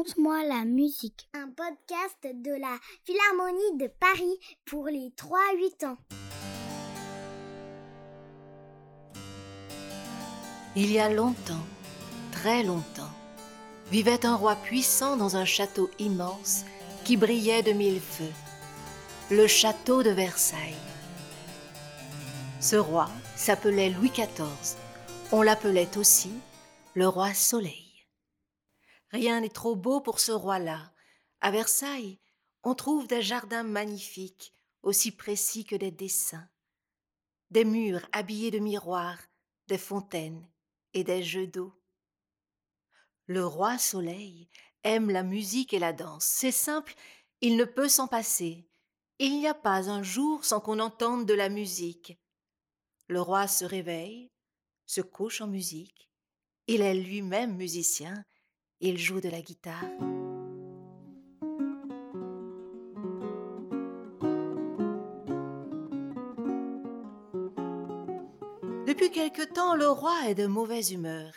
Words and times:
Raconte-moi 0.00 0.44
la 0.44 0.64
musique. 0.64 1.28
Un 1.34 1.48
podcast 1.48 2.16
de 2.22 2.52
la 2.52 2.78
Philharmonie 3.04 3.76
de 3.76 3.86
Paris 3.86 4.38
pour 4.64 4.86
les 4.86 5.12
3-8 5.14 5.84
ans. 5.84 5.98
Il 10.74 10.90
y 10.90 10.98
a 10.98 11.10
longtemps, 11.10 11.66
très 12.32 12.62
longtemps, 12.62 13.12
vivait 13.90 14.24
un 14.24 14.36
roi 14.36 14.56
puissant 14.56 15.18
dans 15.18 15.36
un 15.36 15.44
château 15.44 15.90
immense 15.98 16.64
qui 17.04 17.18
brillait 17.18 17.62
de 17.62 17.72
mille 17.72 18.00
feux, 18.00 18.32
le 19.30 19.46
château 19.46 20.02
de 20.02 20.10
Versailles. 20.10 20.80
Ce 22.58 22.76
roi 22.76 23.10
s'appelait 23.36 23.90
Louis 23.90 24.10
XIV. 24.10 24.78
On 25.30 25.42
l'appelait 25.42 25.98
aussi 25.98 26.32
le 26.94 27.06
roi 27.06 27.34
Soleil. 27.34 27.89
Rien 29.10 29.40
n'est 29.40 29.48
trop 29.48 29.76
beau 29.76 30.00
pour 30.00 30.20
ce 30.20 30.32
roi-là. 30.32 30.92
À 31.40 31.50
Versailles, 31.50 32.18
on 32.62 32.74
trouve 32.74 33.06
des 33.06 33.22
jardins 33.22 33.62
magnifiques, 33.62 34.54
aussi 34.82 35.12
précis 35.12 35.64
que 35.64 35.76
des 35.76 35.90
dessins, 35.90 36.48
des 37.50 37.64
murs 37.64 38.06
habillés 38.12 38.50
de 38.50 38.58
miroirs, 38.58 39.18
des 39.66 39.78
fontaines 39.78 40.48
et 40.94 41.04
des 41.04 41.22
jeux 41.22 41.46
d'eau. 41.46 41.72
Le 43.26 43.44
roi 43.44 43.78
Soleil 43.78 44.48
aime 44.84 45.10
la 45.10 45.22
musique 45.22 45.72
et 45.72 45.78
la 45.78 45.92
danse. 45.92 46.24
C'est 46.24 46.52
simple, 46.52 46.94
il 47.40 47.56
ne 47.56 47.64
peut 47.64 47.88
s'en 47.88 48.08
passer. 48.08 48.66
Il 49.18 49.38
n'y 49.38 49.46
a 49.46 49.54
pas 49.54 49.90
un 49.90 50.02
jour 50.02 50.44
sans 50.44 50.60
qu'on 50.60 50.80
entende 50.80 51.26
de 51.26 51.34
la 51.34 51.48
musique. 51.48 52.18
Le 53.08 53.20
roi 53.20 53.46
se 53.46 53.64
réveille, 53.64 54.30
se 54.86 55.00
couche 55.00 55.40
en 55.40 55.46
musique. 55.46 56.10
Il 56.66 56.80
est 56.80 56.94
lui-même 56.94 57.56
musicien 57.56 58.24
il 58.80 58.96
joue 58.98 59.20
de 59.20 59.28
la 59.28 59.42
guitare. 59.42 59.84
Depuis 68.86 69.10
quelque 69.10 69.44
temps, 69.52 69.76
le 69.76 69.88
roi 69.88 70.28
est 70.28 70.34
de 70.34 70.46
mauvaise 70.46 70.92
humeur. 70.92 71.32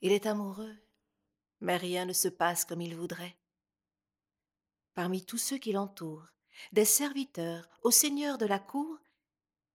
Il 0.00 0.12
est 0.12 0.26
amoureux, 0.26 0.76
mais 1.60 1.76
rien 1.76 2.04
ne 2.04 2.12
se 2.12 2.28
passe 2.28 2.64
comme 2.64 2.80
il 2.80 2.96
voudrait. 2.96 3.36
Parmi 4.94 5.24
tous 5.24 5.38
ceux 5.38 5.58
qui 5.58 5.72
l'entourent, 5.72 6.28
des 6.72 6.84
serviteurs 6.84 7.68
au 7.82 7.90
seigneur 7.90 8.38
de 8.38 8.46
la 8.46 8.58
cour, 8.58 8.98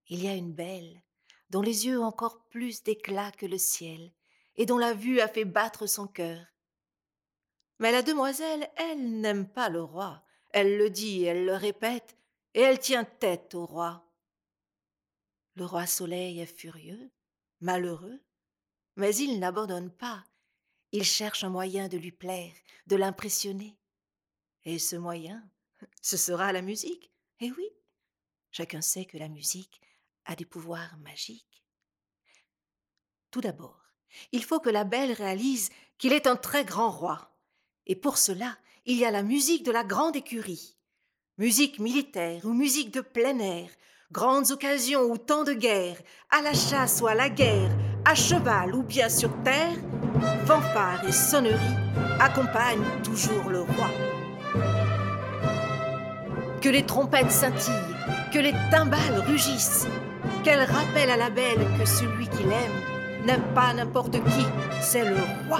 il 0.07 0.23
y 0.23 0.27
a 0.27 0.33
une 0.33 0.53
belle, 0.53 1.03
dont 1.49 1.61
les 1.61 1.85
yeux 1.85 1.99
ont 1.99 2.05
encore 2.05 2.45
plus 2.45 2.83
d'éclat 2.83 3.31
que 3.31 3.45
le 3.45 3.57
ciel, 3.57 4.13
et 4.55 4.65
dont 4.65 4.77
la 4.77 4.93
vue 4.93 5.19
a 5.19 5.27
fait 5.27 5.45
battre 5.45 5.85
son 5.87 6.07
cœur. 6.07 6.50
Mais 7.81 7.91
la 7.91 8.03
demoiselle, 8.03 8.69
elle, 8.75 9.19
n'aime 9.21 9.49
pas 9.49 9.67
le 9.67 9.81
roi. 9.81 10.23
Elle 10.51 10.77
le 10.77 10.91
dit, 10.91 11.23
elle 11.23 11.45
le 11.45 11.55
répète, 11.55 12.15
et 12.53 12.61
elle 12.61 12.77
tient 12.77 13.03
tête 13.03 13.55
au 13.55 13.65
roi. 13.65 14.07
Le 15.55 15.65
roi 15.65 15.87
Soleil 15.87 16.39
est 16.39 16.45
furieux, 16.45 17.11
malheureux, 17.59 18.21
mais 18.97 19.15
il 19.15 19.39
n'abandonne 19.39 19.89
pas. 19.89 20.23
Il 20.91 21.03
cherche 21.03 21.43
un 21.43 21.49
moyen 21.49 21.87
de 21.87 21.97
lui 21.97 22.11
plaire, 22.11 22.53
de 22.85 22.95
l'impressionner. 22.95 23.75
Et 24.63 24.77
ce 24.77 24.95
moyen, 24.95 25.43
ce 26.03 26.17
sera 26.17 26.53
la 26.53 26.61
musique. 26.61 27.11
Eh 27.39 27.51
oui, 27.51 27.67
chacun 28.51 28.81
sait 28.81 29.05
que 29.05 29.17
la 29.17 29.27
musique 29.27 29.81
a 30.25 30.35
des 30.35 30.45
pouvoirs 30.45 30.99
magiques. 30.99 31.63
Tout 33.31 33.41
d'abord, 33.41 33.81
il 34.31 34.43
faut 34.43 34.59
que 34.59 34.69
la 34.69 34.83
belle 34.83 35.13
réalise 35.13 35.71
qu'il 35.97 36.13
est 36.13 36.27
un 36.27 36.35
très 36.35 36.63
grand 36.63 36.91
roi. 36.91 37.30
Et 37.91 37.95
pour 37.95 38.17
cela, 38.17 38.55
il 38.85 38.95
y 38.95 39.03
a 39.03 39.11
la 39.11 39.21
musique 39.21 39.65
de 39.65 39.71
la 39.73 39.83
grande 39.83 40.15
écurie. 40.15 40.77
Musique 41.37 41.77
militaire 41.77 42.39
ou 42.45 42.53
musique 42.53 42.93
de 42.93 43.01
plein 43.01 43.37
air, 43.39 43.67
grandes 44.13 44.49
occasions 44.51 45.01
ou 45.01 45.17
temps 45.17 45.43
de 45.43 45.51
guerre, 45.51 45.97
à 46.29 46.41
la 46.41 46.53
chasse 46.53 47.01
ou 47.01 47.07
à 47.07 47.15
la 47.15 47.27
guerre, 47.27 47.69
à 48.05 48.15
cheval 48.15 48.73
ou 48.75 48.83
bien 48.83 49.09
sur 49.09 49.29
terre, 49.43 49.75
fanfare 50.45 51.05
et 51.05 51.11
sonnerie 51.11 51.75
accompagnent 52.21 53.01
toujours 53.03 53.49
le 53.49 53.59
roi. 53.59 53.89
Que 56.61 56.69
les 56.69 56.85
trompettes 56.85 57.29
scintillent, 57.29 57.73
que 58.33 58.39
les 58.39 58.53
timbales 58.71 59.21
rugissent, 59.27 59.85
qu'elle 60.45 60.63
rappelle 60.63 61.09
à 61.09 61.17
la 61.17 61.29
belle 61.29 61.67
que 61.77 61.85
celui 61.85 62.29
qu'il 62.29 62.53
aime 62.53 63.25
n'est 63.25 63.53
pas 63.53 63.73
n'importe 63.73 64.13
qui, 64.13 64.45
c'est 64.81 65.03
le 65.03 65.17
roi. 65.49 65.59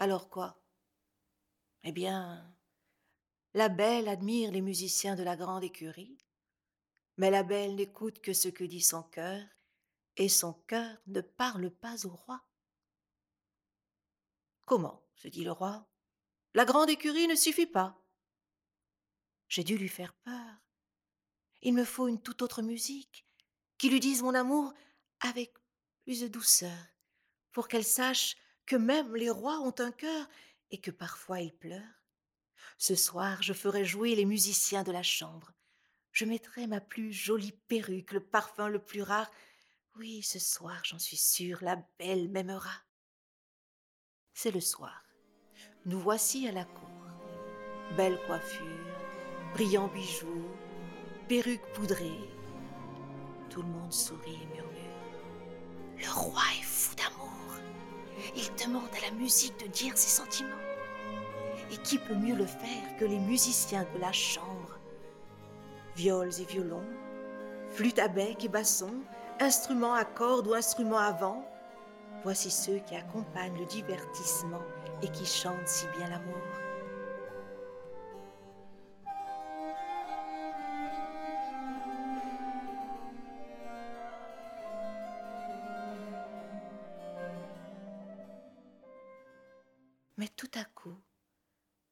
Alors 0.00 0.30
quoi? 0.30 0.58
Eh 1.82 1.92
bien, 1.92 2.56
la 3.52 3.68
belle 3.68 4.08
admire 4.08 4.50
les 4.50 4.62
musiciens 4.62 5.14
de 5.14 5.22
la 5.22 5.36
grande 5.36 5.62
écurie, 5.62 6.16
mais 7.18 7.30
la 7.30 7.42
belle 7.42 7.74
n'écoute 7.74 8.22
que 8.22 8.32
ce 8.32 8.48
que 8.48 8.64
dit 8.64 8.80
son 8.80 9.02
cœur, 9.02 9.44
et 10.16 10.30
son 10.30 10.54
cœur 10.54 10.96
ne 11.06 11.20
parle 11.20 11.70
pas 11.70 12.06
au 12.06 12.16
roi. 12.16 12.42
Comment? 14.64 15.06
se 15.16 15.28
dit 15.28 15.44
le 15.44 15.52
roi. 15.52 15.86
La 16.54 16.64
grande 16.64 16.88
écurie 16.88 17.28
ne 17.28 17.34
suffit 17.34 17.66
pas. 17.66 18.02
J'ai 19.48 19.64
dû 19.64 19.76
lui 19.76 19.88
faire 19.88 20.14
peur. 20.14 20.62
Il 21.60 21.74
me 21.74 21.84
faut 21.84 22.08
une 22.08 22.22
toute 22.22 22.40
autre 22.40 22.62
musique, 22.62 23.26
qui 23.76 23.90
lui 23.90 24.00
dise 24.00 24.22
mon 24.22 24.34
amour 24.34 24.72
avec 25.20 25.52
plus 26.04 26.22
de 26.22 26.28
douceur, 26.28 26.86
pour 27.52 27.68
qu'elle 27.68 27.84
sache 27.84 28.38
que 28.70 28.76
même 28.76 29.16
les 29.16 29.30
rois 29.30 29.58
ont 29.58 29.74
un 29.80 29.90
cœur 29.90 30.28
et 30.70 30.78
que 30.78 30.92
parfois 30.92 31.40
ils 31.40 31.52
pleurent. 31.52 32.04
Ce 32.78 32.94
soir, 32.94 33.42
je 33.42 33.52
ferai 33.52 33.84
jouer 33.84 34.14
les 34.14 34.24
musiciens 34.24 34.84
de 34.84 34.92
la 34.92 35.02
chambre. 35.02 35.50
Je 36.12 36.24
mettrai 36.24 36.68
ma 36.68 36.80
plus 36.80 37.12
jolie 37.12 37.58
perruque, 37.66 38.12
le 38.12 38.20
parfum 38.20 38.68
le 38.68 38.78
plus 38.78 39.02
rare. 39.02 39.28
Oui, 39.96 40.22
ce 40.22 40.38
soir, 40.38 40.80
j'en 40.84 41.00
suis 41.00 41.16
sûre, 41.16 41.58
la 41.62 41.82
belle 41.98 42.28
m'aimera. 42.28 42.70
C'est 44.34 44.52
le 44.52 44.60
soir. 44.60 45.02
Nous 45.84 45.98
voici 45.98 46.46
à 46.46 46.52
la 46.52 46.64
cour. 46.64 47.02
Belle 47.96 48.20
coiffure, 48.28 48.86
brillants 49.52 49.88
bijoux, 49.88 50.48
perruque 51.26 51.72
poudrée. 51.72 52.20
Tout 53.48 53.62
le 53.62 53.68
monde 53.68 53.92
sourit 53.92 54.38
et 54.40 54.54
murmure. 54.54 55.98
Le 55.98 56.08
roi 56.08 56.44
est 56.56 56.69
demande 58.64 58.88
à 58.96 59.10
la 59.10 59.12
musique 59.12 59.58
de 59.60 59.66
dire 59.66 59.96
ses 59.96 60.22
sentiments. 60.22 60.50
Et 61.72 61.76
qui 61.78 61.98
peut 61.98 62.14
mieux 62.14 62.34
le 62.34 62.46
faire 62.46 62.96
que 62.98 63.04
les 63.04 63.18
musiciens 63.18 63.86
de 63.94 64.00
la 64.00 64.12
chambre? 64.12 64.78
Viols 65.96 66.40
et 66.40 66.44
violons, 66.44 66.86
flûtes 67.70 67.98
à 67.98 68.08
bec 68.08 68.44
et 68.44 68.48
basson, 68.48 68.92
instruments 69.38 69.94
à 69.94 70.04
cordes 70.04 70.48
ou 70.48 70.54
instruments 70.54 70.98
à 70.98 71.12
vent, 71.12 71.44
voici 72.22 72.50
ceux 72.50 72.78
qui 72.80 72.94
accompagnent 72.96 73.58
le 73.58 73.66
divertissement 73.66 74.62
et 75.02 75.08
qui 75.08 75.26
chantent 75.26 75.66
si 75.66 75.86
bien 75.96 76.08
l'amour. 76.08 76.69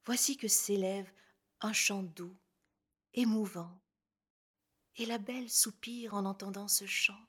Voici 0.05 0.37
que 0.37 0.49
s'élève 0.49 1.11
un 1.61 1.73
chant 1.73 2.03
doux, 2.03 2.37
émouvant, 3.15 3.79
et 4.97 5.07
la 5.07 5.19
belle 5.19 5.51
soupire 5.51 6.15
en 6.15 6.25
entendant 6.25 6.69
ce 6.69 6.87
chant. 6.87 7.21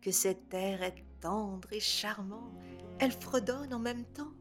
Que 0.00 0.12
cet 0.12 0.52
air 0.54 0.82
est 0.82 1.04
tendre 1.20 1.72
et 1.72 1.80
charmant, 1.80 2.52
elle 3.00 3.12
fredonne 3.12 3.74
en 3.74 3.78
même 3.78 4.04
temps. 4.12 4.35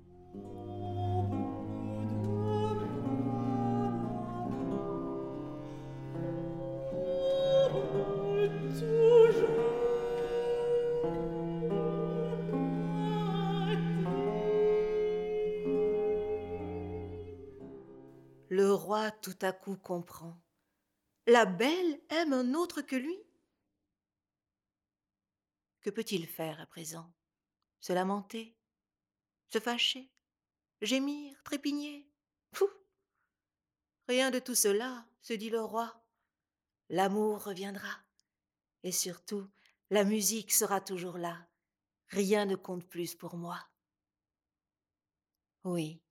Tout 19.21 19.37
à 19.41 19.51
coup 19.51 19.77
comprend. 19.77 20.41
La 21.27 21.45
belle 21.45 22.01
aime 22.09 22.33
un 22.33 22.53
autre 22.53 22.81
que 22.81 22.95
lui? 22.95 23.17
Que 25.81 25.89
peut-il 25.89 26.27
faire 26.27 26.59
à 26.59 26.65
présent? 26.65 27.11
Se 27.79 27.93
lamenter? 27.93 28.55
Se 29.47 29.59
fâcher? 29.59 30.11
Gémir, 30.81 31.41
trépigner? 31.43 32.09
Fou 32.53 32.67
Rien 34.07 34.31
de 34.31 34.39
tout 34.39 34.55
cela, 34.55 35.05
se 35.21 35.33
dit 35.33 35.49
le 35.49 35.61
roi. 35.61 36.03
L'amour 36.89 37.43
reviendra. 37.43 37.91
Et 38.83 38.91
surtout, 38.91 39.49
la 39.89 40.03
musique 40.03 40.51
sera 40.51 40.79
toujours 40.79 41.17
là. 41.17 41.47
Rien 42.09 42.45
ne 42.45 42.55
compte 42.55 42.87
plus 42.87 43.15
pour 43.15 43.35
moi. 43.35 43.59
Oui, 45.63 46.01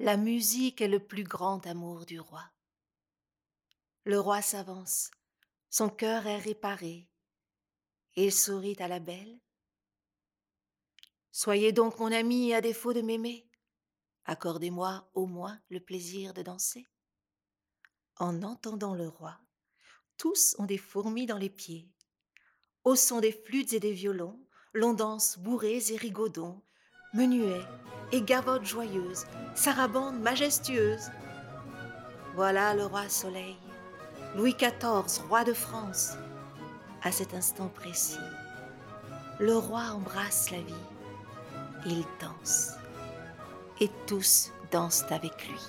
la 0.00 0.16
musique 0.16 0.80
est 0.80 0.88
le 0.88 1.00
plus 1.00 1.24
grand 1.24 1.66
amour 1.66 2.06
du 2.06 2.20
roi. 2.20 2.44
Le 4.04 4.20
roi 4.20 4.42
s'avance, 4.42 5.10
son 5.70 5.88
cœur 5.88 6.28
est 6.28 6.38
réparé, 6.38 7.08
et 8.14 8.26
il 8.26 8.32
sourit 8.32 8.76
à 8.78 8.86
la 8.86 9.00
belle. 9.00 9.40
Soyez 11.32 11.72
donc 11.72 11.98
mon 11.98 12.12
ami 12.12 12.54
à 12.54 12.60
défaut 12.60 12.92
de 12.92 13.00
m'aimer. 13.00 13.50
Accordez-moi 14.24 15.10
au 15.14 15.26
moins 15.26 15.60
le 15.68 15.80
plaisir 15.80 16.32
de 16.32 16.42
danser. 16.42 16.86
En 18.18 18.42
entendant 18.44 18.94
le 18.94 19.08
roi, 19.08 19.40
tous 20.16 20.54
ont 20.58 20.66
des 20.66 20.78
fourmis 20.78 21.26
dans 21.26 21.38
les 21.38 21.50
pieds. 21.50 21.90
Au 22.84 22.94
son 22.94 23.20
des 23.20 23.32
flûtes 23.32 23.72
et 23.72 23.80
des 23.80 23.92
violons, 23.92 24.40
l'on 24.74 24.94
danse 24.94 25.38
bourrées 25.38 25.82
et 25.90 25.96
rigaudons, 25.96 26.62
menuets 27.18 27.66
et 28.12 28.22
gavottes 28.22 28.64
joyeuses, 28.64 29.24
sarabandes 29.56 30.20
majestueuses. 30.20 31.10
Voilà 32.36 32.74
le 32.74 32.86
roi 32.86 33.08
Soleil, 33.08 33.56
Louis 34.36 34.54
XIV, 34.54 35.26
roi 35.28 35.42
de 35.42 35.52
France. 35.52 36.12
À 37.02 37.10
cet 37.10 37.34
instant 37.34 37.68
précis, 37.68 38.24
le 39.40 39.56
roi 39.56 39.82
embrasse 39.94 40.50
la 40.52 40.58
vie, 40.58 40.86
il 41.86 42.04
danse, 42.20 42.72
et 43.80 43.90
tous 44.06 44.52
dansent 44.70 45.04
avec 45.10 45.48
lui. 45.48 45.60